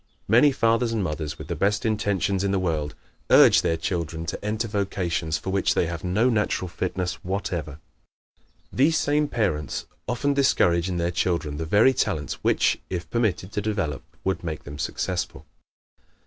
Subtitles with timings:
[0.27, 2.95] Many fathers and mothers, with the best intentions in the world,
[3.29, 7.77] urge their children to enter vocations for which they have no natural fitness whatever.
[8.73, 13.61] These same parents often discourage in their children the very talents which, if permitted to
[13.61, 15.45] develop, would make them successful.